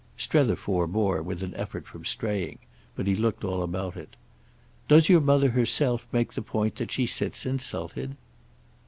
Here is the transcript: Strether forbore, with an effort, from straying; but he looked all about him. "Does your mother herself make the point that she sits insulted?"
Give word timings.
Strether 0.17 0.55
forbore, 0.55 1.21
with 1.21 1.43
an 1.43 1.53
effort, 1.53 1.85
from 1.85 2.05
straying; 2.05 2.57
but 2.95 3.05
he 3.05 3.13
looked 3.13 3.43
all 3.43 3.61
about 3.61 3.93
him. 3.93 4.07
"Does 4.87 5.09
your 5.09 5.21
mother 5.21 5.51
herself 5.51 6.07
make 6.11 6.33
the 6.33 6.41
point 6.41 6.77
that 6.77 6.91
she 6.91 7.05
sits 7.05 7.45
insulted?" 7.45 8.15